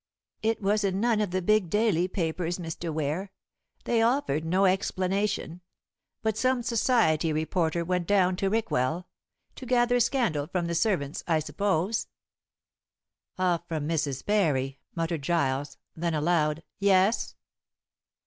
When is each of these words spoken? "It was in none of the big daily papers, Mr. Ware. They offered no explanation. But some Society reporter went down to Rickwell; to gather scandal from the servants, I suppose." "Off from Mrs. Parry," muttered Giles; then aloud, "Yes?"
"It 0.41 0.63
was 0.63 0.83
in 0.83 0.99
none 0.99 1.21
of 1.21 1.29
the 1.29 1.43
big 1.43 1.69
daily 1.69 2.07
papers, 2.07 2.57
Mr. 2.57 2.91
Ware. 2.91 3.31
They 3.83 4.01
offered 4.01 4.43
no 4.45 4.65
explanation. 4.65 5.61
But 6.23 6.39
some 6.39 6.63
Society 6.63 7.31
reporter 7.31 7.85
went 7.85 8.07
down 8.07 8.35
to 8.37 8.49
Rickwell; 8.49 9.05
to 9.55 9.65
gather 9.67 9.99
scandal 9.99 10.47
from 10.47 10.65
the 10.65 10.73
servants, 10.73 11.23
I 11.27 11.37
suppose." 11.37 12.07
"Off 13.37 13.67
from 13.67 13.87
Mrs. 13.87 14.25
Parry," 14.25 14.79
muttered 14.95 15.21
Giles; 15.21 15.77
then 15.95 16.15
aloud, 16.15 16.63
"Yes?" 16.79 17.35